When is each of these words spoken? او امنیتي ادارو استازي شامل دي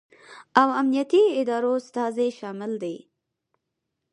او 0.61 0.67
امنیتي 0.79 1.23
ادارو 1.39 1.71
استازي 1.81 2.27
شامل 2.39 2.71
دي 2.83 2.95